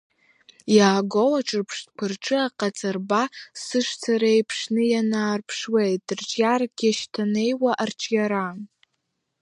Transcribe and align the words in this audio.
Иаагоу 0.75 1.31
аҿырԥштәқәа 1.39 2.05
рҿы 2.11 2.37
аҟаҵарба 2.47 3.23
сышцара 3.63 4.29
иеиԥшны 4.31 4.81
иаанарԥшуеит 4.91 6.05
рҿиарак 6.19 6.75
иашьҭанеиуа 6.83 7.71
арҿиара. 7.83 8.45